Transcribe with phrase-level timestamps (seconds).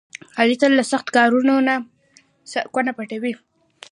[0.39, 1.29] علي تل له سخت کار
[1.67, 1.75] نه
[2.73, 3.33] کونه پټوي.